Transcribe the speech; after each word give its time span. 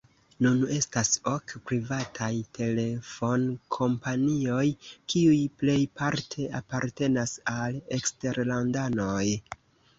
Nun 0.43 0.61
estas 0.75 1.09
ok 1.31 1.51
privataj 1.71 2.29
telefonkompanioj, 2.59 4.65
kiuj 5.13 5.37
plejparte 5.61 6.51
apartenas 6.63 7.39
al 7.61 7.79
eksterlandanoj. 8.01 9.27